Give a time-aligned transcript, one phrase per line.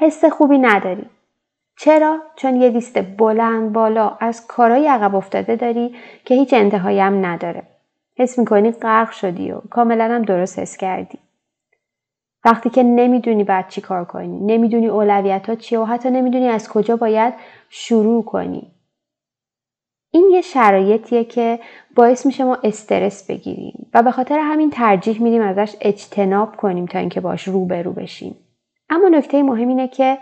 [0.00, 1.06] حس خوبی نداری.
[1.78, 7.26] چرا؟ چون یه لیست بلند بالا از کارهای عقب افتاده داری که هیچ انتهایی هم
[7.26, 7.62] نداره.
[8.16, 11.18] حس می‌کنی غرق شدی و کاملا هم درست حس کردی.
[12.44, 16.68] وقتی که نمی‌دونی بعد چی کار کنی نمی‌دونی اولویت ها چیه و حتی نمی‌دونی از
[16.68, 17.34] کجا باید
[17.68, 18.70] شروع کنی.
[20.10, 21.60] این یه شرایطیه که
[21.96, 26.98] باعث میشه ما استرس بگیریم و به خاطر همین ترجیح میدیم ازش اجتناب کنیم تا
[26.98, 28.36] اینکه باش روبرو بشیم.
[28.90, 30.18] اما نکته مهم اینه که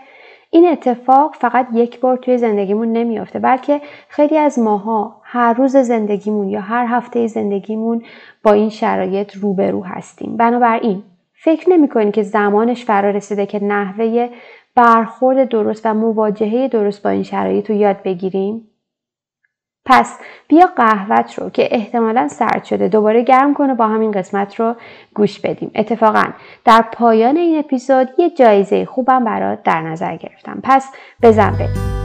[0.49, 6.49] این اتفاق فقط یک بار توی زندگیمون نمیافته بلکه خیلی از ماها هر روز زندگیمون
[6.49, 8.03] یا هر هفته زندگیمون
[8.43, 10.37] با این شرایط روبرو هستیم.
[10.37, 14.29] بنابراین فکر نمی که زمانش فرا رسیده که نحوه
[14.75, 18.67] برخورد درست و مواجهه درست با این شرایط رو یاد بگیریم؟
[19.89, 20.13] پس
[20.47, 24.75] بیا قهوت رو که احتمالا سرد شده دوباره گرم کنه با همین قسمت رو
[25.15, 25.71] گوش بدیم.
[25.75, 26.23] اتفاقا
[26.65, 30.59] در پایان این اپیزود یه جایزه خوبم برات در نظر گرفتم.
[30.63, 30.89] پس
[31.21, 31.97] بزن بریم.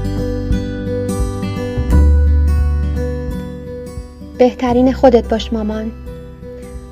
[4.38, 5.92] بهترین خودت باش مامان.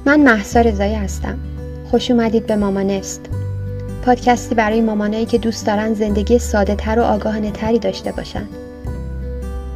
[0.06, 1.38] من محسا رضایی هستم.
[1.90, 3.30] خوش اومدید به مامانست
[4.06, 8.69] پادکستی برای مامانایی که دوست دارن زندگی ساده تر و آگاهانه تری داشته باشن.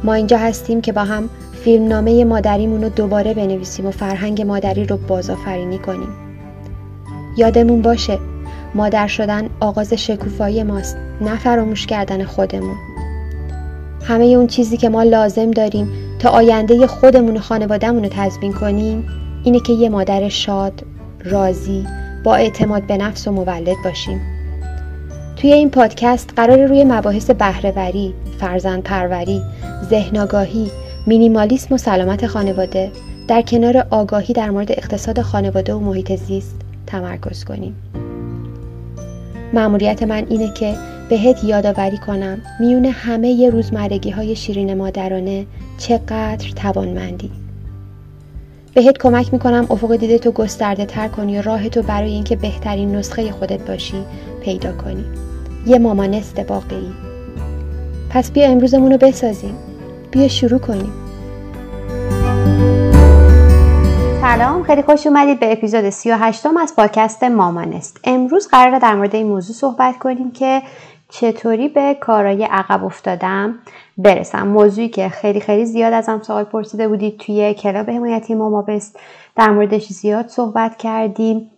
[0.03, 1.29] ما اینجا هستیم که با هم
[1.63, 6.09] فیلمنامه مادریمون رو دوباره بنویسیم و فرهنگ مادری رو بازآفرینی کنیم
[7.37, 8.19] یادمون باشه
[8.75, 12.75] مادر شدن آغاز شکوفایی ماست نه فراموش کردن خودمون
[14.03, 19.07] همه اون چیزی که ما لازم داریم تا آینده خودمون و خانوادهمون رو تضمین کنیم
[19.43, 20.83] اینه که یه مادر شاد،
[21.23, 21.85] راضی،
[22.23, 24.34] با اعتماد به نفس و مولد باشیم.
[25.45, 29.41] توی این پادکست قرار روی مباحث بهرهوری، فرزند پروری،
[29.89, 30.71] ذهن آگاهی،
[31.05, 32.91] مینیمالیسم و سلامت خانواده
[33.27, 36.55] در کنار آگاهی در مورد اقتصاد خانواده و محیط زیست
[36.87, 37.75] تمرکز کنیم.
[39.53, 40.75] معمولیت من اینه که
[41.09, 45.45] بهت یادآوری کنم میون همه ی روزمرگی های شیرین مادرانه
[45.77, 47.31] چقدر توانمندی.
[48.73, 52.95] بهت کمک می‌کنم افق دیده تو گسترده تر کنی و راه تو برای اینکه بهترین
[52.95, 54.03] نسخه خودت باشی
[54.41, 55.05] پیدا کنی.
[55.65, 56.93] یه مامانست واقعی.
[58.09, 59.55] پس بیا امروزمون رو بسازیم.
[60.11, 60.93] بیا شروع کنیم.
[64.21, 69.27] سلام خیلی خوش اومدید به اپیزود 38 از پادکست مامانست امروز قراره در مورد این
[69.27, 70.61] موضوع صحبت کنیم که
[71.09, 73.59] چطوری به کارهای عقب افتادم
[73.97, 74.47] برسم.
[74.47, 77.17] موضوعی که خیلی خیلی زیاد ازم سوال پرسیده بودید.
[77.17, 78.99] توی کلاب حمایتی مامابست
[79.35, 81.51] در موردش زیاد صحبت کردیم.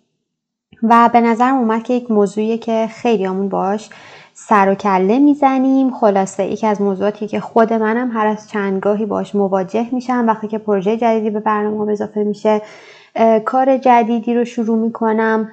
[0.83, 3.89] و به نظرم اومد که یک موضوعیه که خیلی همون باش
[4.33, 5.91] سر و کله می‌زنیم.
[5.91, 10.57] خلاصه یکی از موضوعاتی که خود منم هر از چندگاهی باش مواجه میشم وقتی که
[10.57, 12.61] پروژه جدیدی به برنامه اضافه میشه
[13.45, 15.49] کار جدیدی رو شروع می‌کنم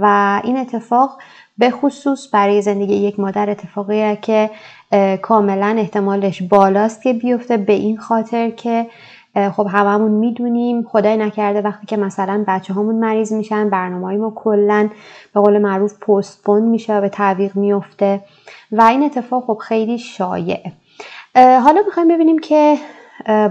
[0.00, 1.18] و این اتفاق
[1.58, 4.50] به خصوص برای زندگی یک مادر اتفاقیه که
[5.22, 7.56] کاملا احتمالش بالاست که بیفته.
[7.56, 8.86] به این خاطر که
[9.36, 10.82] خب هممون می‌دونیم.
[10.82, 14.88] خدای نکرده وقتی که مثلا بچه همون مریض میشن برنامه ما کلا
[15.34, 18.20] به قول معروف پستپون میشه و به تعویق میفته
[18.72, 20.72] و این اتفاق خب خیلی شایعه.
[21.34, 22.76] حالا می‌خوایم ببینیم که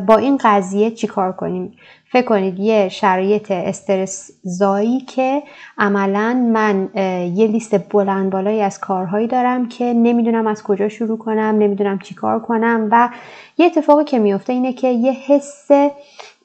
[0.07, 1.73] با این قضیه چیکار کنیم.
[2.15, 5.43] فکر کنید یه شرایط استرس زایی که
[5.77, 6.89] عملا من
[7.35, 12.15] یه لیست بلند بالایی از کارهایی دارم که نمی‌دونم از کجا شروع کنم نمی‌دونم چی
[12.15, 13.09] کار کنم و
[13.57, 15.67] یه اتفاقی که میفته اینه که یه حس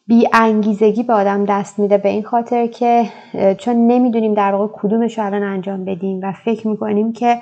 [0.07, 3.07] بی انگیزگی به آدم دست میده به این خاطر که
[3.59, 7.41] چون نمی‌دونیم در واقع کدومش رو الان انجام بدیم و فکر می‌کنیم که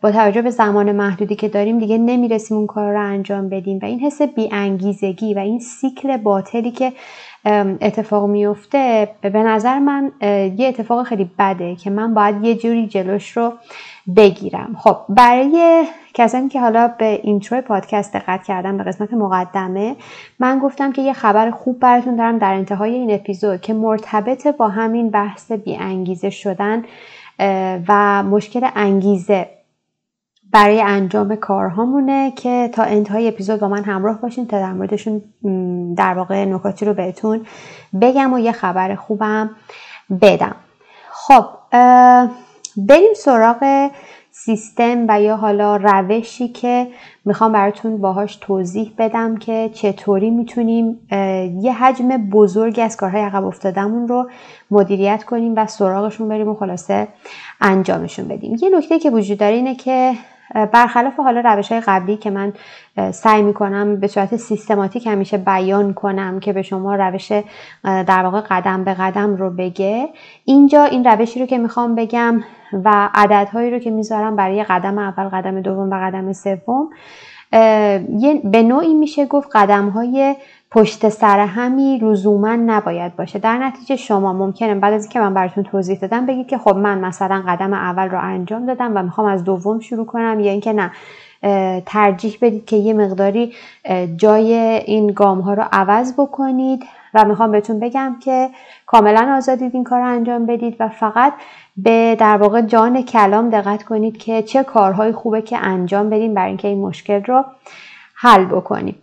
[0.00, 3.78] با توجه به زمان محدودی که داریم دیگه نمی‌رسیم اون کار رو انجام بدیم.
[3.82, 6.92] و این حس بیانگیزگی و این سیکل باطلی که
[7.80, 10.12] اتفاق میفته به نظر من
[10.56, 13.52] یه اتفاق خیلی بده که من باید یه جوری جلوش رو
[14.16, 14.76] بگیرم.
[14.78, 19.96] خب برای کسانی که حالا به اینترو پادکست دقت کردم به قسمت مقدمه
[20.38, 24.68] من گفتم که یه خبر خوب براتون دارم در انتهای این اپیزود که مرتبط با
[24.68, 26.84] همین بحث بیانگیزه شدن
[27.88, 29.48] و مشکل انگیزه
[30.52, 35.22] برای انجام کارهامونه که تا انتهای اپیزود با من همراه باشین تا در موردشون
[35.96, 37.46] در واقع نکاتی رو بهتون
[38.00, 39.50] بگم و یه خبر خوبم
[40.20, 40.56] بدم.
[41.10, 41.44] خب
[42.76, 43.90] بریم سراغ
[44.34, 46.86] سیستم و یا حالا روشی که
[47.24, 51.08] می‌خوام براتون باهاش توضیح بدم که چطوری می‌تونیم
[51.62, 54.30] یه حجم بزرگی از کارهای عقب افتادمون رو
[54.70, 57.08] مدیریت کنیم و سراغشون بریم و خلاصه
[57.60, 58.56] انجامشون بدیم.
[58.62, 60.12] یه نکته که وجود داره اینه که
[60.54, 62.52] برخلاف حالا روش های قبلی که من
[63.12, 67.32] سعی می‌کنم به صورت سیستماتیک همیشه بیان کنم که به شما روش
[67.84, 70.08] در واقع قدم به قدم رو بگه
[70.44, 72.44] اینجا این روشی رو که می‌خوام بگم
[72.84, 76.88] و عددهایی رو که می‌ذارم برای قدم اول قدم دوم و قدم سوم
[78.44, 80.36] به نوعی میشه گفت قدم های
[80.74, 83.38] پشت سر همی لزوما نباید باشه.
[83.38, 86.98] در نتیجه شما ممکنه بعد از اینکه من براتون توضیح دادم بگید که خب من
[86.98, 90.90] مثلا قدم اول رو انجام دادم و می‌خوام از دوم شروع کنم یا اینکه نه
[91.86, 93.52] ترجیح بدید که یه مقداری
[94.16, 94.54] جای
[94.86, 96.84] این گام ها رو عوض بکنید
[97.14, 98.50] و می‌خوام بهتون بگم که
[98.86, 101.32] کاملا آزادید این کار رو انجام بدید و فقط
[101.76, 106.48] به در واقع جان کلام دقت کنید که چه کارهای خوبه که انجام بدیم برای
[106.48, 107.44] اینکه این مشکل رو
[108.14, 109.01] حل بکنیم.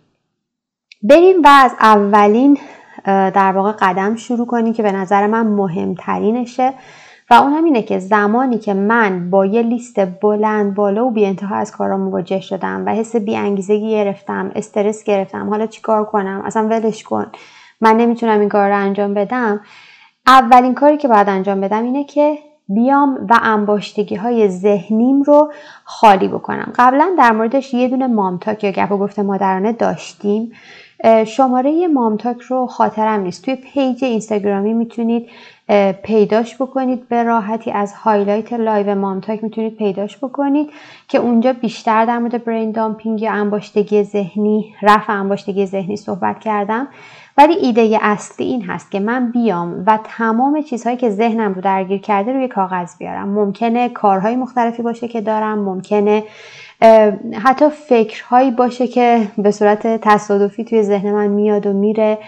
[1.02, 2.58] بریم و از اولین
[3.06, 6.72] در واقع قدم شروع کنیم که به نظر من مهمترینشه.
[7.30, 11.26] و اون هم اینه که زمانی که من با یه لیست بلند بالا و بی
[11.26, 16.42] انتها از کارا مواجه شدم و حس بی انگیزگی گرفتم استرس گرفتم حالا چیکار کنم
[16.44, 17.26] اصلا ولش کن
[17.80, 19.60] من نمی‌تونم این کار رو انجام بدم
[20.26, 22.38] اولین کاری که باید انجام بدم اینه که
[22.68, 25.52] بیام و انباشتگی های ذهنیم رو
[25.84, 26.72] خالی بکنم.
[26.76, 30.52] قبلا در موردش یه دونه مامتاک یا گپ و گفته مادرانه داشتیم.
[31.26, 33.44] شماره مامتاک رو خاطرم نیست.
[33.44, 35.28] توی page اینستاگرامی می‌تونید
[36.02, 37.08] پیداش بکنید.
[37.08, 40.70] به راحتی از highlight live مامتاک می‌تونید پیداش بکنید
[41.08, 46.88] که اونجا بیشتر در مورد brain dumping یا انباشتگی ذهنی رفع انباشتگی ذهنی صحبت کردم.
[47.38, 52.00] ولی ایده اصلی این هست که من بیام و تمام چیزهایی که ذهنم رو درگیر
[52.00, 53.28] کرده روی کاغذ بیارم.
[53.28, 56.24] ممکنه کارهای مختلفی باشه که دارم ممکنه
[57.44, 62.18] حتی فکرهایی باشه که به صورت تصادفی توی ذهن من میاد و میره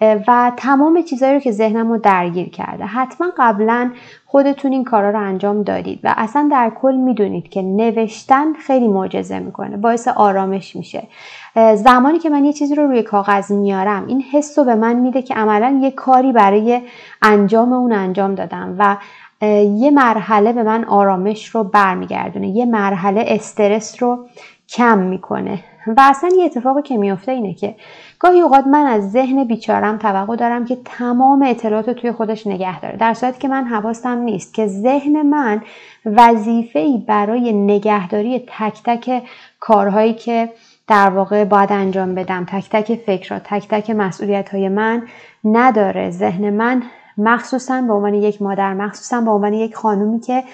[0.00, 2.84] و تمام چیزهایی رو که ذهنم رو درگیر کرده.
[2.84, 3.90] حتما قبلا
[4.26, 9.38] خودتون این کارا رو انجام دادید و اصلا در کل می‌دونید که نوشتن خیلی معجزه
[9.38, 11.02] می‌کنه باعث آرامش میشه.
[11.74, 15.22] زمانی که من یه چیزی رو روی کاغذ میارم این حس رو به من میده
[15.22, 16.82] که عملا یه کاری برای
[17.22, 18.96] انجام اون انجام دادم و
[19.42, 22.48] یه مرحله به من آرامش رو برمیگردونه.
[22.48, 24.26] یه مرحله استرس رو
[24.68, 25.58] کم می‌کنه.
[25.86, 27.74] و اصلا یه اتفاقی که میفته اینه که
[28.18, 32.80] گاهی اوقات من از ذهن بیچارم توقع دارم که تمام اطلاعات رو توی خودش نگه
[32.80, 32.96] داره.
[32.96, 35.62] در صورتی که من حواستم نیست که ذهن من
[36.06, 39.22] وظیفه برای نگهداری تک تک
[39.60, 40.52] کارهایی که
[40.88, 45.02] در واقع باید انجام بدم تک تک فکرها تک تک مسئولیت های من
[45.44, 46.10] نداره.
[46.10, 46.82] ذهن من
[47.18, 50.44] مخصوصا به عنوان یک مادر مخصوصا به عنوان یک خانومی که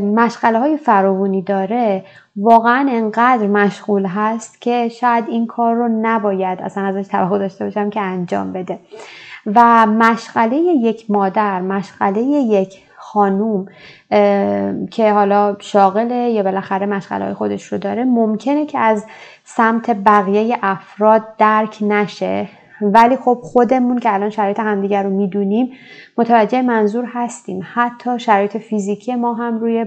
[0.00, 2.04] مشغله های فراوانی داره
[2.36, 7.90] واقعا انقدر مشغول هست که شاید این کار رو نباید اصلا ازش توقع داشته باشم
[7.90, 8.78] که انجام بده.
[9.46, 13.66] و مشغله یک مادر مشغله یک خانوم
[14.90, 19.04] که حالا شاغله یا بالاخره مشغله خودش رو داره ممکنه که از
[19.44, 22.48] سمت بقیه افراد درک نشه.
[22.80, 25.72] ولی خب خودمون که الان شرایط همدیگر رو می‌دونیم
[26.18, 27.60] متوجه منظور هستیم.
[27.74, 29.86] حتی شرایط فیزیکی ما هم روی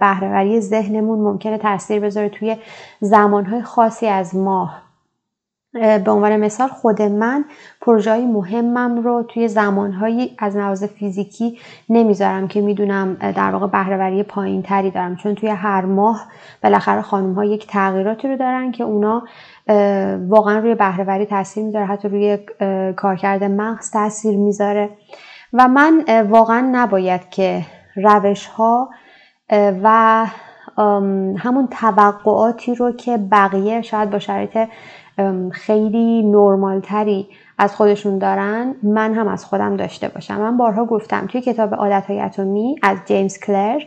[0.00, 2.56] بهرهوری ذهنمون ممکنه تاثیر بذاره توی
[3.00, 4.85] زمانهای خاصی از ماه.
[6.04, 7.44] به عنوان مثال خود من
[7.80, 11.58] پروژه های مهمم رو توی زمانهایی از لحاظ فیزیکی
[11.88, 15.16] نمی‌ذارم که می‌دونم در واقع بهرهوری پایین تری دارم.
[15.16, 16.26] چون توی هر ماه
[16.62, 19.22] بالاخره خانم ها یک تغییراتی رو دارن که اونا
[20.28, 21.86] واقعا روی بهرهوری تاثیر می‌ذاره.
[21.86, 22.38] حتی روی
[22.96, 24.90] کارکرد مغز تاثیر می‌ذاره.
[25.52, 27.62] و من واقعا نباید که
[27.96, 28.88] روش ها
[29.82, 30.26] و
[31.38, 34.58] همون توقعاتی رو که بقیه شاید با شرایط
[35.52, 37.26] خیلی نرمال تری
[37.58, 40.40] از خودشون دارن من هم از خودم داشته باشم.
[40.40, 43.80] من بارها گفتم توی کتاب عادت های اتمی از جیمز کلر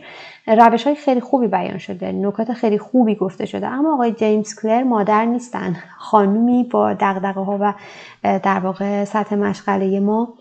[0.46, 3.66] روش های خیلی خوبی بیان شده نکات خیلی خوبی گفته شده.
[3.66, 5.76] اما آقای جیمز کلر مادر نیستن.
[5.98, 7.74] خانومی با دقدقه ها و
[8.22, 10.34] در واقع سطح مشغله ما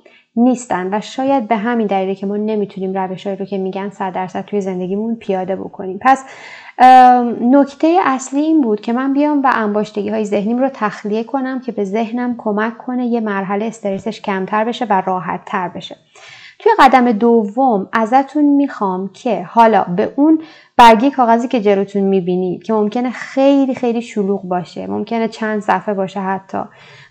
[0.44, 4.46] نیستن و شاید به همین دلیله که ما نمی‌تونیم روشهایی رو که میگن صد درصد
[4.46, 6.00] توی زندگیمون پیاده بکنیم.
[6.02, 6.26] پس
[7.42, 11.72] نکته اصلی این بود که من بیام و انباشتگی های ذهنیم رو تخلیه کنم که
[11.72, 15.96] به ذهنم کمک کنه یه مرحله استرسش کمتر بشه و راحت تر بشه.
[16.60, 20.42] توی قدم دوم ازتون می‌خوام که حالا به اون
[20.78, 26.20] برگی کاغذی که جلوتون می‌بینید که ممکنه خیلی خیلی شلوغ باشه ممکنه چند صفحه باشه
[26.20, 26.64] حتی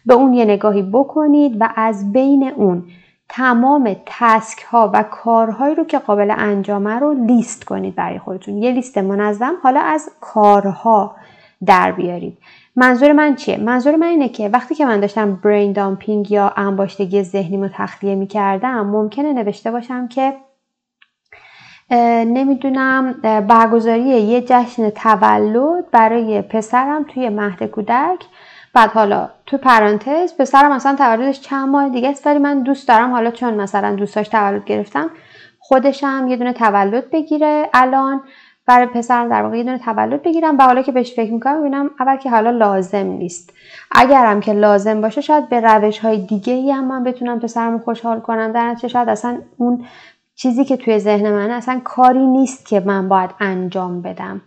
[0.06, 2.85] به اون یه نگاهی بکنید و از بین اون
[3.28, 8.58] تمام تسک ها و کارهایی رو که قابل انجامه رو لیست کنید برای خودتون.
[8.58, 11.16] یه لیست منظم حالا از کارها
[11.66, 12.38] در بیارید.
[12.76, 17.23] منظور من چیه؟ منظور من اینه که وقتی که من داشتم برین دامپینگ یا انباشتگی
[17.23, 20.35] ذهنی رو تخلیه می کردم ممکنه نوشته باشم که
[22.26, 28.18] نمی‌دونم برگزاری یه جشن تولد برای پسرم توی مهد کودک.
[28.75, 33.10] بعد حالا تو پرانتز پسرم مثلا تولدش چند ماه دیگه است ولی من دوست دارم
[33.10, 35.10] حالا چون مثلا دوستاش تولد گرفتم
[35.58, 38.22] خودشم یه دونه تولد بگیره الان
[38.66, 41.90] برای پسرم در واقع یه دونه تولد بگیرم و حالا که بهش فکر می‌کنم ببینم
[42.00, 43.52] اول که حالا لازم نیست.
[43.90, 48.20] اگرم که لازم باشه شاید به روش های دیگه ای هم من بتونم پسرم خوشحال
[48.20, 48.52] کنم.
[48.52, 49.84] در نتیجه شاید اصلا اون
[50.34, 54.40] چیزی که توی ذهن من اصلا کاری نیست که من باید انجام بدم.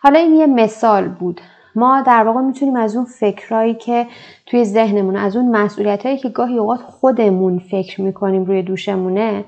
[0.00, 1.40] حالا این یه مثال بود.
[1.74, 4.06] ما در واقع می‌تونیم از اون فکرهایی که
[4.46, 9.44] توی ذهنمون از اون مسئولیت هایی که گاهی اوقات خودمون فکر می‌کنیم روی دوشمونه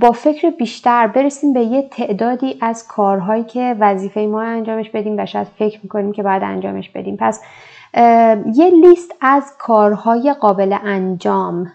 [0.00, 5.26] با فکر بیشتر برسیم به یه تعدادی از کارهایی که وظیفه ما انجامش بدیم و
[5.26, 7.16] شاید فکر می‌کنیم که باید انجامش بدیم.
[7.20, 7.42] پس
[8.54, 11.72] یه لیست از کارهای قابل انجام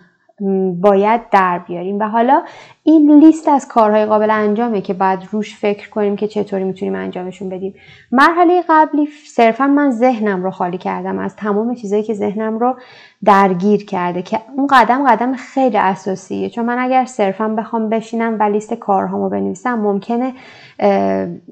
[0.82, 2.00] باید در بیاریم.
[2.00, 2.44] و حالا
[2.84, 7.50] این لیست از کارهای قابل انجامه که باید روش فکر کنیم که چطوری می‌تونیم انجامشون
[7.50, 7.74] بدیم.
[8.12, 12.75] مرحله قبلی صرفا من ذهنم رو خالی کردم از تمام چیزایی که ذهنم رو
[13.24, 16.50] درگیر کرده که اون قدم قدم خیلی اساسیه.
[16.50, 20.34] چون من اگر صرفا بخوام بشینم و لیست کارهامو بنویسم ممکنه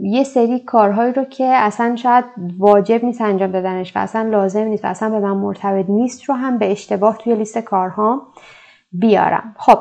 [0.01, 2.25] یه سری کارهایی رو که اصلا شاید
[2.59, 6.35] واجب نیست انجام دادنش و اصلا لازم نیست و اصلا به من مرتبط نیست رو
[6.35, 8.21] هم به اشتباه توی لیست کارهام
[8.91, 9.55] بیارم.
[9.57, 9.79] خب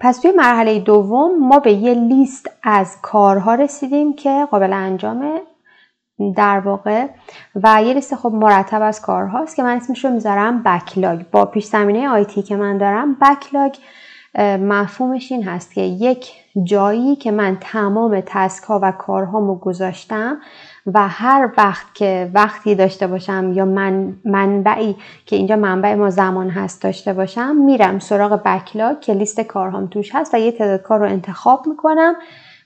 [0.00, 5.42] پس توی مرحله دوم ما به یه لیست از کارها رسیدیم که قابل انجامه
[6.36, 7.06] در واقع
[7.54, 11.64] و یه لیست خب مرتب از کارهاست که من اسمش رو می‌ذارم بکلاگ با پیش
[11.64, 13.74] زمینه آیتی که من دارم بکلاگ
[14.60, 16.32] مفهومش این هست که یک
[16.64, 20.40] جایی که من تمام تسک و کارهامو گذاشتم
[20.86, 24.96] و هر وقت که وقتی داشته باشم یا من منبعی
[25.26, 30.14] که اینجا منبع ما زمان هست داشته باشم میرم سراغ بکلاگ که لیست کارهام توش
[30.14, 32.14] هست و یه تعداد کار رو انتخاب می‌کنم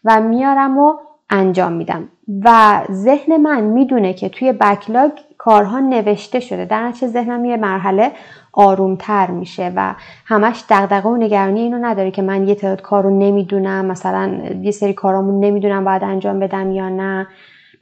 [0.05, 0.95] و میارم و
[1.31, 2.09] انجام میدم.
[2.45, 6.65] و ذهن من می‌دونه که توی بکلاگ کارها نوشته شده.
[6.65, 8.13] در نتیجه ذهنم یه مرحله
[8.53, 9.95] آرومتر میشه و
[10.27, 13.85] همش دغدغه و نگرانی اینو نداره که من یه تعداد کار رو نمی‌دونم.
[13.85, 17.27] مثلا یه سری کارامون نمی‌دونم باید انجام بدم یا نه.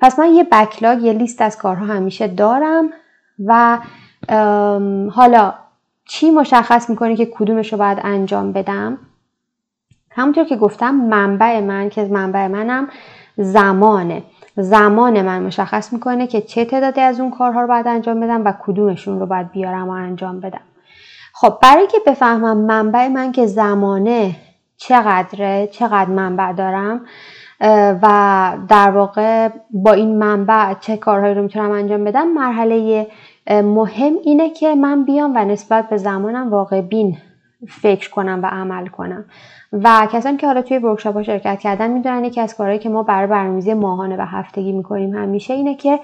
[0.04, 2.90] پس من یه بکلاگ یه لیست از کارها همیشه دارم
[3.44, 3.78] و
[5.10, 5.54] حالا
[6.04, 8.98] چی مشخص می‌کنه که کدومش رو باید انجام بدم؟
[10.10, 12.88] همونطور که گفتم منبع من که منبع منم
[13.36, 14.22] زمانه.
[14.56, 18.52] زمان من مشخص می‌کنه که چه تعدادی از اون کارها رو باید انجام بدم و
[18.60, 20.64] کدومشون رو باید بیارم و انجام بدم.
[21.34, 24.36] خب برای که بفهمم منبع من که زمانه
[24.76, 27.00] چقدره چقدر منبع دارم
[28.02, 33.06] و در واقع با این منبع چه کارهایی رو می‌تونم انجام بدم مرحله
[33.50, 37.16] مهم اینه که من بیام و نسبت به زمانم واقع بین
[37.68, 39.24] فکر کنم و عمل کنم.
[39.72, 43.02] و کسانی که حالا توی ورکشاپ ها شرکت کردن می‌دونن یکی از کارهایی که ما
[43.02, 46.00] برای برنامه‌ریزی ماهانه و هفتگی می‌کنیم همیشه اینه که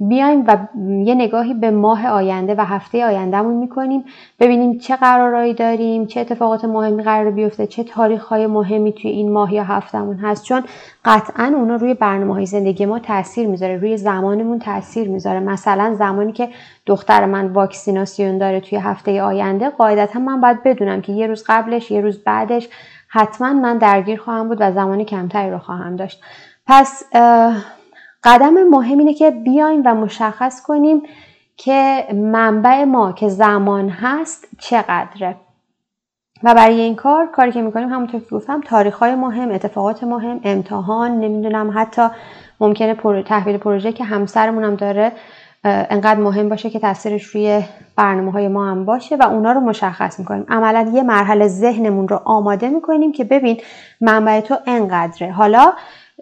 [0.00, 0.56] بیایم و
[1.04, 4.04] یه نگاهی به ماه آینده و هفته آیندهمون می‌کنیم.
[4.40, 9.32] ببینیم چه قرارهایی داریم چه اتفاقات مهمی قرار بیفته چه تاریخ های مهمی توی این
[9.32, 10.44] ماه یا هفتهمون هست.
[10.44, 10.62] چون
[11.04, 15.40] قطعا اونا روی برنامه های زندگی ما تاثیر می‌ذاره روی زمانمون تاثیر می‌ذاره.
[15.40, 16.48] مثلا زمانی که
[16.86, 21.90] دختر من واکسیناسیون داره توی هفته آینده قاعدتا من باید بدونم که یه روز قبلش
[21.90, 22.68] یه روز بعدش
[23.08, 26.20] حتما من درگیر خواهم بود و زمان کمتری رو خواهم داشت.
[26.66, 27.04] پس
[28.24, 31.02] قدم مهم اینه که بیایم و مشخص کنیم
[31.56, 35.36] که منبع ما که زمان هست چقدره.
[36.42, 40.40] و برای این کار کاری که می‌کنیم همونطور که گفتم تاریخ های مهم اتفاقات مهم
[40.44, 42.08] امتحان نمی‌دونم حتی
[42.60, 45.12] ممکنه تحویل پروژه که همسرمون هم داره
[45.64, 47.62] انقدر مهم باشه که تاثیرش روی
[47.96, 50.46] برنامه های ما هم باشه و اونا رو مشخص می‌کنیم.
[50.48, 53.60] عملا یه مرحله ذهنمون رو آماده می‌کنیم که ببین
[54.00, 55.32] منبع تو انقدره.
[55.32, 55.72] حالا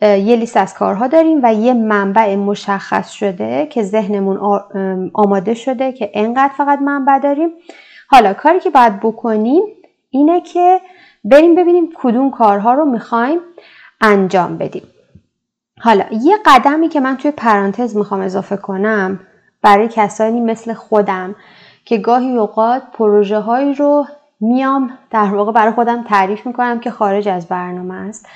[0.03, 4.37] یه لیست از کارها داریم و یه منبع مشخص شده که ذهنمون
[5.15, 7.49] آماده شده که انقدر فقط منبع داریم.
[8.09, 9.63] حالا کاری که باید بکنیم
[10.11, 10.81] اینه که
[11.25, 13.39] بریم ببینیم کدوم کارها رو می‌خوایم
[14.01, 14.83] انجام بدیم.
[15.81, 19.21] حالا یه قدمی که من توی پرانتز می‌خوام اضافه کنم
[19.63, 21.35] برای کسانی مثل خودم
[21.85, 24.07] که گاهی اوقات پروژه هایی رو
[24.41, 28.29] میام در واقع برای خودم تعریف می‌کنم که خارج از برنامه است.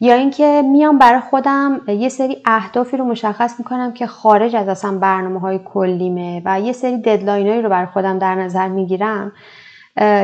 [0.00, 4.98] یا اینکه میام برای خودم یه سری اهدافی رو مشخص می‌کنم که خارج از اصلا
[4.98, 9.32] برنامه های کلیمه و یه سری ددلاین رو برای خودم در نظر می‌گیرم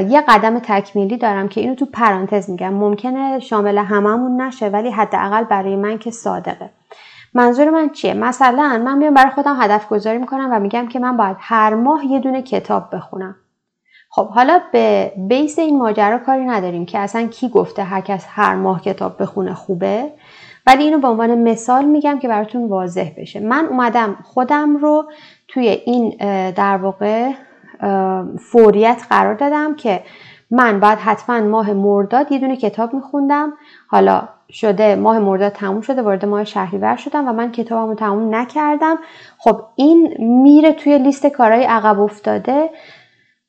[0.08, 2.74] یه قدم تکمیلی دارم که اینو تو پرانتز میگم.
[2.74, 6.70] ممکنه شامل هممون نشه ولی حداقل برای من که صادقه.
[7.34, 11.16] منظور من چیه؟ مثلا من میام برای خودم هدف گذاری می‌کنم و میگم که من
[11.16, 13.34] باید هر ماه یه دونه کتاب بخونم.
[14.20, 18.54] خب حالا به بیس این ماجرا کاری نداریم که اصلا کی گفته هر کس هر
[18.54, 20.12] ماه کتاب بخونه خوبه.
[20.66, 23.40] ولی اینو به عنوان مثال میگم که براتون واضح بشه.
[23.40, 25.04] من اومدم خودم رو
[25.48, 26.16] توی این
[26.50, 27.30] در واقع
[28.38, 30.02] فوریت قرار دادم که
[30.50, 33.52] من باید حتما ماه مرداد یه دونه کتاب میخوندم.
[33.88, 34.22] حالا
[34.52, 38.98] شده ماه مرداد تموم شده وارد ماه شهریور شدم و من کتابمو تموم نکردم.
[39.38, 42.70] خب این میره توی لیست کارهای عقب افتاده.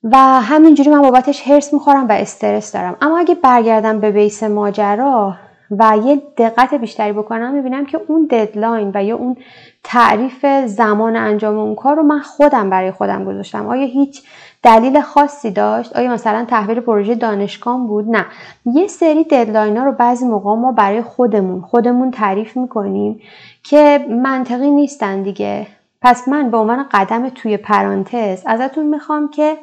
[0.03, 2.98] و همینجوری من بابتش حرص می‌خورم و استرس دارم.
[3.01, 5.34] اما اگه برگردم به base ماجرا
[5.79, 9.38] و یه دقت بیشتری بکنم می‌بینم که اون deadline و یا اون
[9.84, 13.67] تعریف زمان انجام اون کار رو من خودم برای خودم گذاشتم.
[13.67, 14.24] آیا هیچ
[14.63, 18.25] دلیل خاصی داشت؟ آیا مثلا تحویل پروژه دانشگاه بود؟ نه.
[18.65, 23.22] یه سری ددلاین ها رو بعضی موقع ما برای خودمون خودمون تعریف می‌کنیم
[23.63, 25.67] که منطقی نیستن دیگه.
[26.01, 29.58] پس من به عنوان قدم توی پرانتز ازتون می‌خوام که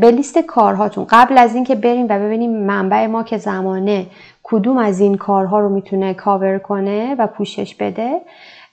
[0.00, 1.06] به لیست کارهاتون.
[1.08, 4.06] قبل از اینکه بریم و ببینیم منبع ما که زمانه
[4.42, 8.20] کدوم از این کارها رو می‌تونه کاور کنه و پوشش بده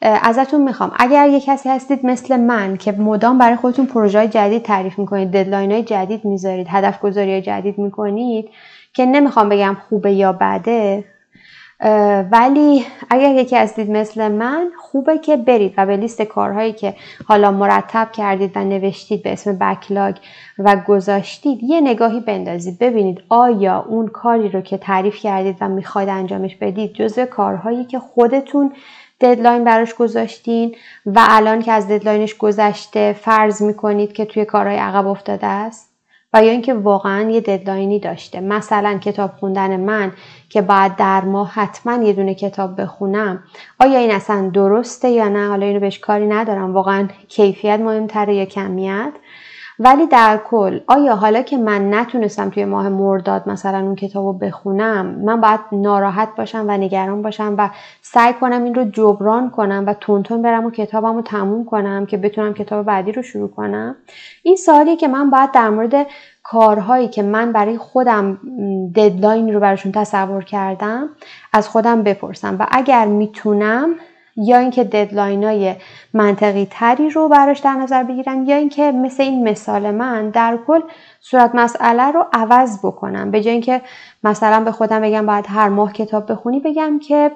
[0.02, 0.92] ازتون می‌خوام.
[1.00, 5.72] اگر یه کسی هستید مثل من که مدام برای خودتون پروژه جدید تعریف می‌کنید deadline
[5.72, 8.50] های جدید می‌ذارید هدف گذاری جدید می‌کنید
[8.94, 11.04] که نمی‌خوام بگم خوبه یا بده
[12.32, 16.96] ولی اگر یکی هستید مثل من خوبه که برید و به لیست کارهایی که
[17.28, 20.16] حالا مرتب کردید و نوشتید به اسم backlog
[20.60, 22.80] و گذاشتید یه نگاهی بندازید.
[22.80, 28.00] ببینید آیا اون کاری رو که تعریف کردید و می‌خواید انجامش بدید جزء کارهایی که
[28.00, 28.72] خودتون
[29.22, 34.78] deadline براش گذاشتین و الان که از deadline ش گذشته فرض می‌کنید که توی کارهای
[34.78, 35.91] عقب افتاده است؟
[36.34, 38.40] و یا اینکه واقعا یه deadline ی داشته.
[38.42, 40.12] مثلا کتاب خوندن من
[40.50, 43.44] که باید در ماه حتما یه دونه کتاب بخونم
[43.80, 46.74] آیا این اصلا درسته یا نه؟ حالا اینو بهش کاری ندارم.
[46.74, 49.14] واقعا کیفیت مهمتره یا کمیت؟
[49.84, 54.34] ولی در کل آیا حالا که من نتونستم توی ماه مرداد مثلا اون کتاب رو
[54.34, 57.70] بخونم من باید ناراحت باشم و نگران باشم و
[58.02, 62.18] سعی کنم این رو جبران کنم و تندتند برم و کتابم رو تموم کنم که
[62.18, 63.96] بتونم کتاب بعدی رو شروع کنم؟
[64.44, 66.08] این سوالیه که من باید در مورد
[66.44, 68.40] کارهایی که من برای خودم
[68.96, 71.10] deadline رو براشون تصور کردم
[71.54, 72.56] از خودم بپرسم.
[72.60, 73.96] و اگر می‌تونم
[74.36, 75.76] یا اینکه deadline های
[76.14, 80.82] منطقی تری رو براش در نظر بگیرم یا اینکه مثل این مثال من در کل
[81.20, 83.82] صورت مسئله رو عوض بکنم به جای اینکه
[84.24, 87.32] مثلا به خودم بگم باید هر ماه کتاب بخونی بگم که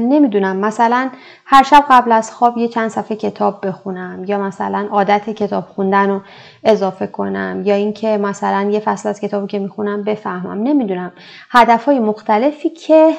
[0.00, 0.56] نمی‌دونم.
[0.56, 1.10] مثلا
[1.46, 6.10] هر شب قبل از خواب یه چند صفحه کتاب بخونم یا مثلا عادت کتاب خوندن
[6.10, 6.20] رو
[6.64, 10.62] اضافه کنم یا اینکه مثلا یه فصل از کتابی که می‌خونم بفهمم.
[10.62, 11.12] نمی‌دونم.
[11.50, 13.14] هدف های مختلفی که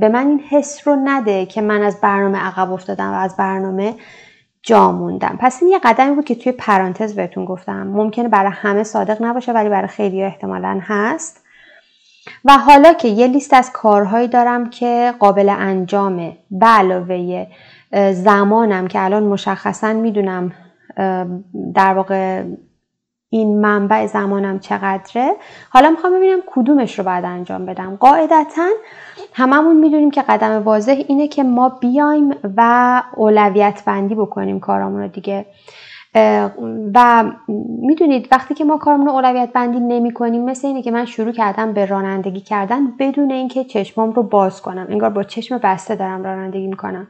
[0.00, 3.94] به من این حس رو نده که من از برنامه عقب افتادم و از برنامه
[4.62, 5.38] جا موندم.
[5.40, 7.86] پس این یه قدمی بود که توی پرانتز بهتون گفتم.
[7.86, 11.44] ممکنه برای همه صادق نباشه ولی برای خیلی احتمالا هست.
[12.44, 17.46] و حالا که یه لیست از کارهایی دارم که قابل انجامه به علاوه
[18.12, 20.52] زمانم که الان مشخصا می‌دونم
[21.74, 22.42] در واقع
[23.30, 25.32] این منبع زمانم چقدره.
[25.70, 27.96] حالا می‌خوام ببینم کدومش رو بعد انجام بدم.
[27.96, 28.68] قاعدتا
[29.34, 35.08] هممون می‌دونیم که قدم واضح اینه که ما بیایم و اولویت بندی بکنیم کارامون رو
[35.08, 35.46] دیگه.
[36.94, 37.24] و
[37.80, 41.32] می‌دونید وقتی که ما کارمون رو اولویت بندی نمی کنیم مثل اینه که من شروع
[41.32, 44.86] کردم به رانندگی کردن بدون اینکه چشمام رو باز کنم.
[44.90, 47.06] انگار با چشم بسته دارم رانندگی می‌کنم.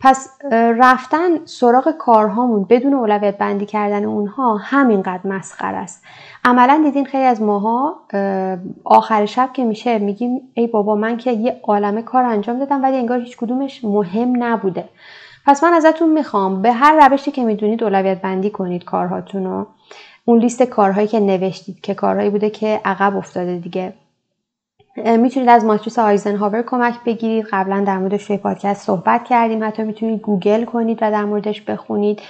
[0.00, 6.04] پس رفتن سراغ کارهامون بدون اولویت بندی کردن اونها همینقدر مسخر است.
[6.44, 8.00] عملا دیدین خیلی از ماها
[8.84, 12.96] آخر شب که میشه میگیم ای بابا من که یه عالمه کار انجام دادم ولی
[12.96, 14.88] انگار هیچ کدومش مهم نبوده.
[15.46, 19.66] پس من ازتون می‌خوام به هر روشی که می‌دونید اولویت بندی کنید کارهاتون رو
[20.24, 23.92] اون لیست کارهایی که نوشتید که کارهایی بوده که عقب افتاده دیگه.
[25.06, 27.46] می‌تونید از ماتریس آیزنهاور کمک بگیرید.
[27.52, 29.64] قبلا در موردش توی پادکست صحبت کردیم.
[29.64, 32.20] حتی می‌تونید گوگل کنید و در موردش بخونید.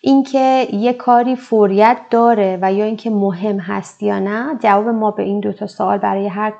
[0.00, 5.22] اینکه یه کاری فوریت داره و یا اینکه مهم هست یا نه جواب ما به
[5.22, 6.52] این دوتا سوال برای هر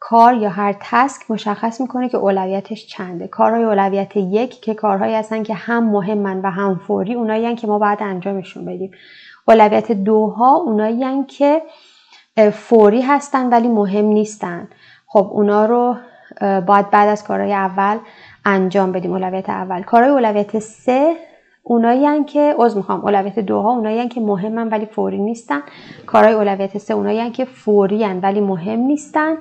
[0.00, 3.28] کار یا هر task مشخص می‌کنه که اولویتش چنده.
[3.28, 7.78] کارهای اولویت یک که کارهایی هستن که هم مهمن و هم فوری اونایی که ما
[7.78, 8.90] باید انجامشون بدیم.
[9.48, 11.62] اولویت دوها اونایی که
[12.52, 14.68] فوری هستن ولی مهم نیستن.
[15.12, 15.96] خب اونا رو
[16.40, 17.98] باید بعد از کارهای اول
[18.44, 19.82] انجام بدیم اولویت اول.
[19.82, 21.16] کارهای اولویت سه
[21.62, 25.60] اونایی که عذر می‌خوام اولویت دوها اونایی که مهمن ولی فوری نیستن.
[26.06, 29.36] کارهای اولویت سه اونایی که فوری ولی مهم نیستن.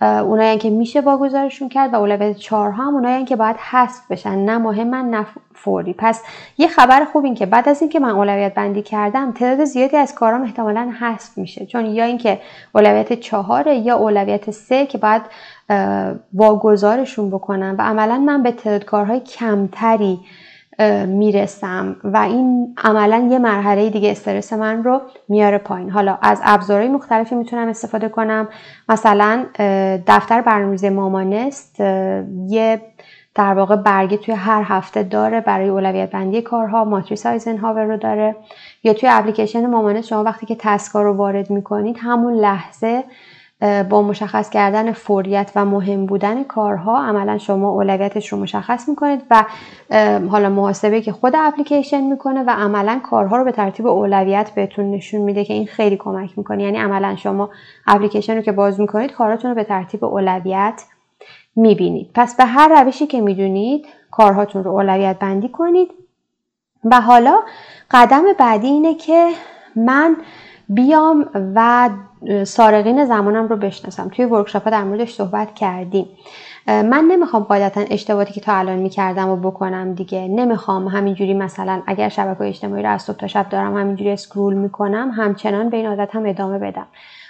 [0.00, 4.58] اونایی که میشه واگذارشون کرد و اولویت چهار هم اونایی که باید حذف بشن نه
[4.58, 5.94] مهمن نه فوری.
[5.98, 6.22] پس
[6.58, 10.14] یه خبر خوب این که بعد از اینکه من اولویت بندی کردم تعداد زیادی از
[10.14, 11.66] کارام احتمالا حذف میشه.
[11.66, 12.40] چون یا اینکه
[12.74, 15.22] اولویت چهاره یا اولویت سه که باید
[16.34, 20.20] واگذارشون بکنم و عملا من به تعداد کارهای کمتری
[21.06, 25.90] می‌رسم و این عملا یه مرحله دیگه استرس من رو میاره پایین.
[25.90, 28.48] حالا از ابزارهای مختلفی می‌تونم استفاده کنم.
[28.88, 29.46] مثلا
[30.06, 31.80] دفتر برنامه‌ریزی مامانست.
[32.48, 32.80] یه
[33.34, 38.36] در واقع برگه توی هر هفته داره برای اولویت بندی کارها ماتریس آیزنهاور رو داره.
[38.84, 43.04] یا توی اپلیکیشن مامانست شما وقتی که تسکا رو وارد می‌کنید همون لحظه
[43.60, 49.44] با مشخص کردن فوریت و مهم بودن کارها عملا شما اولویتش رو مشخص می‌کنید و
[50.30, 55.20] حالا محاسبه که خود اپلیکیشن می‌کنه و عملا کارها رو به ترتیب اولویت بهتون نشون
[55.20, 56.62] میده که این خیلی کمک می‌کنه.
[56.62, 57.50] یعنی عملا شما
[57.86, 60.82] اپلیکیشن رو که باز می‌کنید کاراتون رو به ترتیب اولویت
[61.56, 62.10] می‌بینید.
[62.14, 65.90] پس به هر روشی که می‌دونید کارهاتون رو اولویت بندی کنید.
[66.84, 67.40] و حالا
[67.90, 69.28] قدم بعدی اینه که
[69.76, 70.16] من
[70.68, 71.90] بیام و
[72.44, 74.08] سارقین زمانم رو بشناسم.
[74.08, 76.06] توی ورکشاپ در موردش صحبت کردیم.
[76.66, 80.28] من نمی‌خوام قاعدتا اشتباهاتی که تا الان می‌کردم و بکنم دیگه.
[80.28, 85.10] نمی‌خوام همینجوری مثلا اگر شبکه اجتماعی رو از صبح تا شب دارم همینجوری اسکرول می‌کنم
[85.16, 86.86] همچنان به این عادت هم ادامه بدم.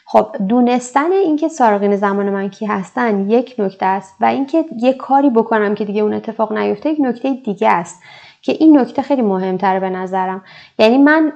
[0.09, 5.31] خب دونستن اینکه سارقین زمان من کی هستن یک نکته است و اینکه یک کاری
[5.31, 8.03] بکنم که دیگه اون اتفاق نیفته یک نکته دیگه است.
[8.47, 10.45] که این نکته خیلی مهمتره به نظرم.
[10.79, 11.33] یعنی من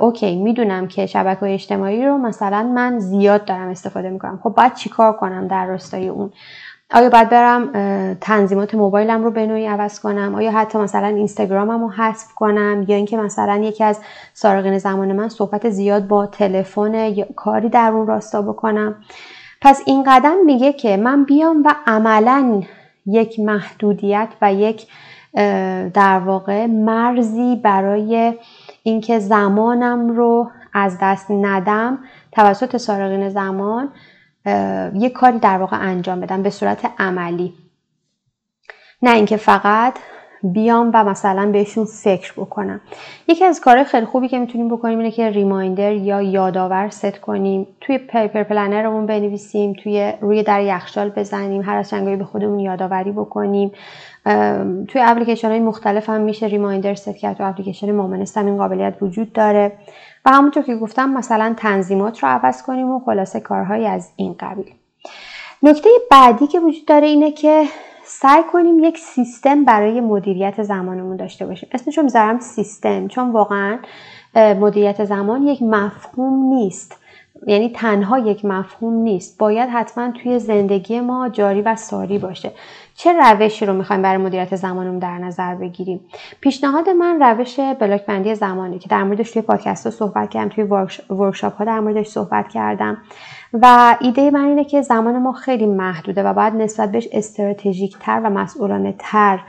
[0.00, 4.40] اوکی می‌دونم که شبکه اجتماعی رو مثلا من زیاد دارم استفاده می‌کنم.
[4.42, 6.32] خب باید چیکار کنم در راستای اون؟
[6.94, 7.68] آیا باید برم
[8.20, 12.96] تنظیمات موبایلم رو به نوعی عوض کنم؟ آیا حتی مثلا اینستاگرامم رو حذف کنم؟ یا
[12.96, 14.00] اینکه مثلا یکی از
[14.32, 18.94] سارقین زمان من صحبت زیاد با تلفن یا کاری در اون راستا بکنم؟
[19.62, 22.62] پس این قدم میگه که من بیام و عملا
[23.06, 24.86] یک محدودیت و یک
[25.94, 28.34] در واقع مرزی برای
[28.82, 31.98] اینکه زمانم رو از دست ندم
[32.32, 33.92] توسط سارقین زمان
[34.94, 37.54] یک کاری در واقع انجام بدم به صورت عملی.
[39.02, 39.94] نه اینکه فقط
[40.42, 42.80] بیام و مثلا بهشون فکر بکنم.
[43.28, 47.66] یکی از کارهای خیلی خوبی که می‌تونیم بکنیم اینه که reminder یا یادآور ست کنیم.
[47.80, 52.58] توی paper planner مون بنویسیم توی روی در یخچال بزنیم هر از چندگاهی به خودمون
[52.58, 53.72] یادآوری بکنیم.
[54.88, 57.36] توی اپلیکیشن های مختلف هم میشه reminder set کرد.
[57.36, 59.72] تو اپلیکیشن مامانست هم این قابلیت وجود داره.
[60.24, 64.70] و همونطور که گفتم مثلا تنظیمات رو عوض کنیم و خلاصه کارهایی از این قبیل.
[65.62, 67.64] نکته بعدی که وجود داره اینه که
[68.08, 71.68] سعی کنیم یک سیستم برای مدیریت زمانمون داشته باشیم.
[71.72, 73.78] اسمشو می‌ذارم سیستم چون واقعا
[74.34, 76.96] مدیریت زمان یک مفهوم نیست.
[77.46, 79.38] یعنی تنها یک مفهوم نیست.
[79.38, 82.52] باید حتما توی زندگی ما جاری و ساری باشه.
[82.96, 86.00] چه روشی رو می‌خوایم برای مدیریت زمانمون در نظر بگیریم؟
[86.40, 90.64] پیشنهاد من روش بلاک بندی زمانی که در موردش توی پادکست ها صحبت کردم توی
[91.10, 92.98] ورکشاپ ها در موردش صحبت کردم
[93.52, 98.20] و ایده من اینه که زمان ما خیلی محدوده و باید نسبت بهش استراتژیک تر
[98.24, 99.40] و مسئولانه تر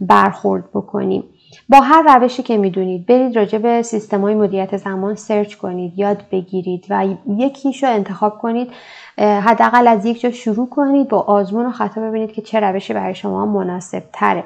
[0.00, 1.24] برخورد بکنیم.
[1.68, 6.22] با هر روشی که می‌دونید برید راجع به سیستم های مدیریت زمان سرچ کنید یاد
[6.32, 7.06] بگیرید و
[7.38, 8.72] یکیش رو انتخاب کنید.
[9.18, 13.14] حداقل از یک جا شروع کنید با آزمون و خطا ببینید که چه روشی برای
[13.14, 14.44] شما مناسب تره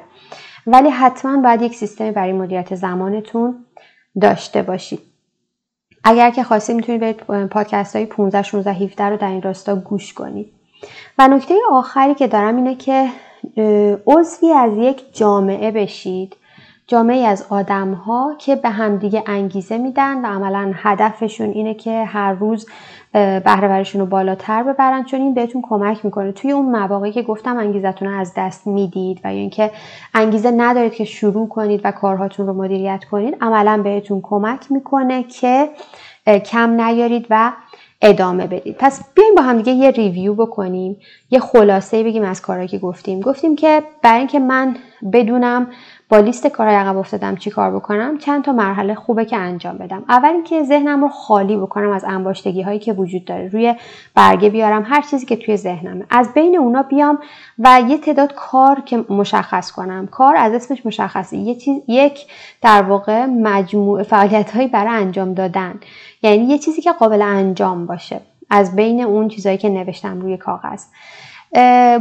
[0.67, 3.55] ولی حتما باید یک سیستم برای مدیریت زمانتون
[4.21, 4.99] داشته باشید.
[6.03, 10.13] اگر که خواستید می‌تونید برید پادکست های 15 16 17 رو در این راستا گوش
[10.13, 10.53] کنید.
[11.17, 13.07] و نکته آخری که دارم اینه که
[14.07, 16.35] عضوی از یک جامعه بشید.
[16.91, 22.33] جامعه از آدم ها که به همدیگه انگیزه میدن و عملا هدفشون اینه که هر
[22.33, 22.69] روز
[23.13, 26.31] بهرهورشون رو بالاتر ببرن چون این بهتون کمک می‌کنه.
[26.31, 29.71] توی اون مواقعی که گفتم انگیزتون رو از دست می‌دید و یا اینکه
[30.13, 35.69] انگیزه ندارید که شروع کنید و کارهاتون رو مدیریت کنید عملا بهتون کمک می‌کنه که
[36.45, 37.51] کم نیارید و
[38.01, 38.75] ادامه بدید.
[38.79, 40.97] پس بیایم با هم دیگه یه ریویو بکنیم
[41.31, 43.19] یه خلاصه بگیم از کارهایی که گفتیم.
[43.19, 44.75] گفتیم که برای اینکه من
[45.13, 45.67] بدونم
[46.11, 50.03] با لیست کارهای عقب افتادم چی کار بکنم چند تا مرحله خوبه که انجام بدم.
[50.09, 53.75] اول اینکه ذهنم رو خالی بکنم از انباشتگی هایی که وجود داره روی
[54.15, 56.05] برگه بیارم هر چیزی که توی ذهنمه.
[56.09, 57.19] از بین اونا بیام
[57.59, 60.07] و یه تعداد کار که مشخص کنم.
[60.07, 62.25] کار از اسمش مشخصه یه چیز یک
[62.61, 65.79] در واقع مجموعه فعالیت هایی برای انجام دادن.
[66.21, 68.21] یعنی یه چیزی که قابل انجام باشه.
[68.49, 70.83] از بین اون چیزهایی که نوشتم روی کاغذ.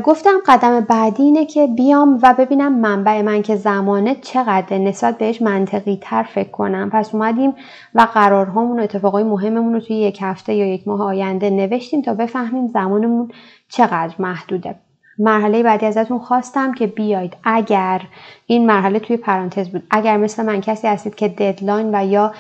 [0.04, 5.42] گفتم قدم بعدی اینه که بیام و ببینم منبع من که زمانه چقدر نسبت بهش
[5.42, 6.90] منطقی تر فکر کنم.
[6.90, 7.54] پس اومدیم
[7.94, 12.14] و قرارهامون و اتفاقای مهممون رو توی یک هفته یا یک ماه آینده نوشتیم تا
[12.14, 13.30] بفهمیم زمانمون
[13.68, 14.74] چقدر محدوده.
[15.20, 17.36] مرحله بعدی ازتون خواستم که بیاید.
[17.44, 18.00] اگر
[18.46, 22.32] این مرحله توی پرانتز بود اگر مثل من کسی هستید که ددلاین و یا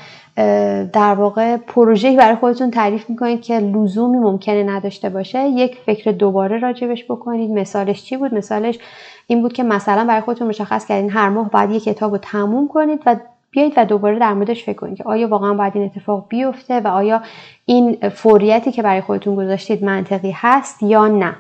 [0.92, 6.58] در واقع پروژه‌ای برای خودتون تعریف می‌کنید که لزومی ممکنه نداشته باشه یک فکر دوباره
[6.58, 7.50] راجبش بکنید.
[7.50, 8.78] مثالش چی بود؟ مثالش
[9.26, 12.68] این بود که مثلا برای خودتون مشخص کردین هر ماه باید یک کتاب رو تموم
[12.68, 13.16] کنید و
[13.50, 16.88] بیایید و دوباره در موردش فکر کنید که آیا واقعا باید این اتفاق بیفته و
[16.88, 17.22] آیا
[17.64, 21.36] این فوریتی که برای خودتون گذاشتید منطقی هست یا نه.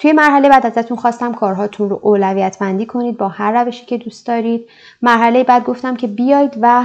[0.00, 4.26] توی مرحله بعد ازتون خواستم کارهاتون رو اولویت بندی کنید با هر روشی که دوست
[4.26, 4.68] دارید.
[5.02, 6.84] مرحله بعد گفتم که بیاید و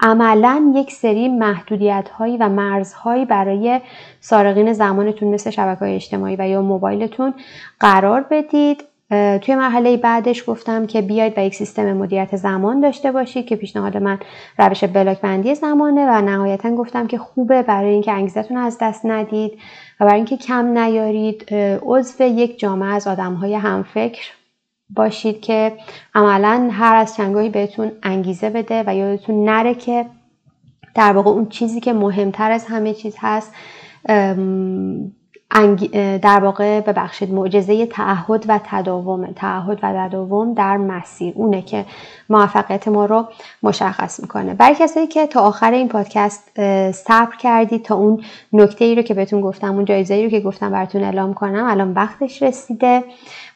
[0.00, 3.80] عملا یک سری محدودیت هایی و مرزهایی برای
[4.20, 7.34] سارقین زمانتون مثل شبکه های اجتماعی و یا موبایلتون
[7.80, 8.84] قرار بدید.
[9.10, 13.96] توی مرحله بعدش گفتم که بیاید و یک سیستم مدیریت زمان داشته باشید که پیشنهاد
[13.96, 14.18] من
[14.58, 19.52] روش بلاک بندی زمانه و نهایتا گفتم که خوبه برای اینکه انگیزتون از دست ندید
[20.00, 24.32] و برای اینکه کم نیارید عضو یک جامعه از آدم های همفکر
[24.90, 25.72] باشید که
[26.14, 30.06] عملا هر از چنگاهی بهتون انگیزه بده و یادتون نره که
[30.94, 33.52] در واقع اون چیزی که مهمتر از همه چیز هست
[36.22, 39.26] در واقع ببخشید معجزه تعهد و تداوم.
[39.26, 41.32] تعهد و تداوم در مسیر.
[41.36, 41.84] اونه که
[42.30, 43.28] موفقیت ما رو
[43.62, 44.54] مشخص می‌کنه.
[44.54, 46.50] برای کسایی که تا آخر این پادکست
[46.90, 50.40] صبر کردید تا اون نکته ای رو که بهتون گفتم اون جایزه ای رو که
[50.40, 53.04] گفتم براتون اعلام کنم الان وقتش رسیده.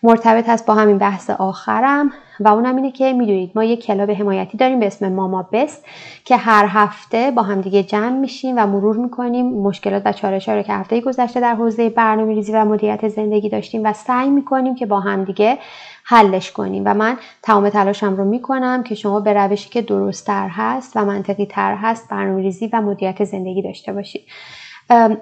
[0.03, 2.12] مرتبط هست با همین بحث آخرم.
[2.40, 5.85] و اونم اینه که می‌دونید ما یک کلاب حمایتی داریم به اسم ماما بست
[6.24, 9.46] که هر هفته با همدیگه جمع میشیم و مرور می‌کنیم.
[9.46, 13.85] مشکلات و چالش رو که هفته گذشته در حوزه برنامه ریزی و مدیریت زندگی داشتیم
[13.85, 15.59] و سعی می‌کنیم که با همدیگه
[16.05, 16.83] حلش کنیم.
[16.87, 21.05] و من تمام تلاشم رو می‌کنم که شما به روشی که درست تر هست و
[21.05, 24.22] منطقی تر هست برنامه ریزی و مدیریت زندگی داشته باشید.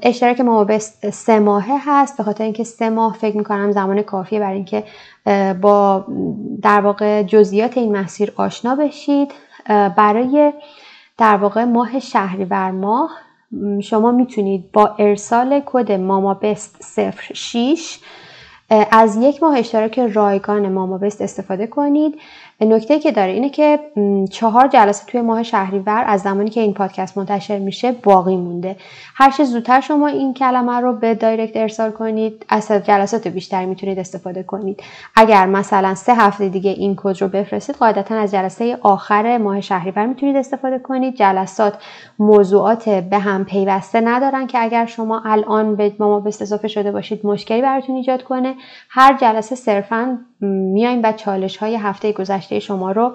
[0.02, 0.78] اشتراک ما به
[1.12, 2.16] سه ماهه هست.
[2.16, 4.84] به خاطر اینکه سه ماه فکر می‌کنم زمان کافیه برای اینکه
[5.60, 6.06] با
[6.62, 9.32] در واقع جزئیات این مسیر آشنا بشید.
[9.96, 10.52] برای
[11.18, 13.10] در واقع ماه شهریور ماه
[13.82, 17.00] شما می‌تونید با ارسال کد ماما بست
[17.34, 17.98] 06
[18.90, 22.18] از یک ماه اشتراک رایگان ماما بست استفاده کنید.
[22.60, 23.78] نکته که داره اینه که
[24.30, 28.76] چهار جلسه توی ماه شهریور از زمانی که این پادکست منتشر میشه باقی مونده.
[29.14, 33.98] هر چه زودتر شما این کلمه رو به دایرکت ارسال کنید از جلسات بیشتر می‌تونید
[33.98, 34.82] استفاده کنید.
[35.16, 40.06] اگر مثلا سه هفته دیگه این کد رو بفرستید قاعدتا از جلسه آخر ماه شهریور
[40.06, 41.14] می‌تونید استفاده کنید.
[41.14, 41.74] جلسات
[42.18, 45.88] موضوعات به هم پیوسته ندارن که اگر شما الان به
[46.26, 48.54] بست اضافه شده باشید مشکلی براتون ایجاد کنه.
[48.90, 53.12] هر جلسه صرفا میایم و چالش های هفته گذشته شما رو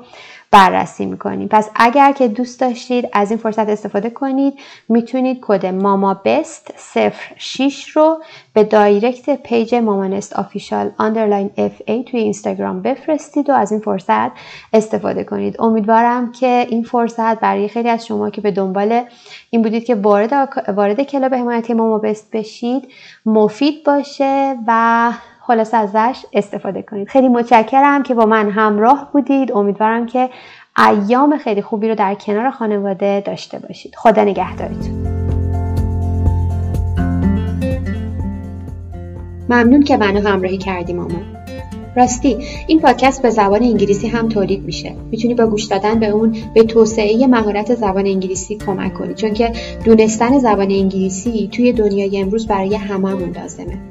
[0.51, 1.47] بررسی می‌کنیم.
[1.47, 4.53] پس اگر که دوست داشتید از این فرصت استفاده کنید
[4.89, 6.73] می‌تونید کد مامانست
[7.37, 8.17] 06 رو
[8.53, 14.31] به direct page مامانست official underline fa توی اینستاگرام بفرستید و از این فرصت
[14.73, 15.61] استفاده کنید.
[15.61, 19.01] امیدوارم که این فرصت برای خیلی از شما که به دنبال
[19.49, 22.87] این بودید که وارد وارد کلاب حمایتی ماما بست بشید
[23.25, 25.11] مفید باشه و
[25.51, 27.07] خلاصه ازش استفاده کنید.
[27.07, 29.51] خیلی متشکرم که با من همراه بودید.
[29.51, 30.29] امیدوارم که
[30.87, 33.95] ایام خیلی خوبی رو در کنار خانواده داشته باشید.
[33.95, 35.07] خدا نگهدارتون.
[39.49, 41.37] ممنون که منو همراهی کردی مامان
[41.95, 42.37] راستی
[42.67, 44.95] این پادکست به زبان انگلیسی هم تولید میشه.
[45.11, 49.13] می‌تونی با گوش دادن به اون به توسعه مهارت زبان انگلیسی کمک کنی.
[49.13, 49.51] چون که
[49.85, 53.90] دونستن زبان انگلیسی توی دنیای امروز برای هممون لازمه